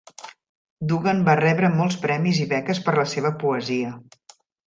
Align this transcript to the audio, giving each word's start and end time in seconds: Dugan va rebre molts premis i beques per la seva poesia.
Dugan 0.91 1.19
va 1.27 1.35
rebre 1.39 1.69
molts 1.81 1.99
premis 2.07 2.41
i 2.45 2.49
beques 2.55 2.81
per 2.87 2.97
la 3.03 3.05
seva 3.13 3.35
poesia. 3.47 3.93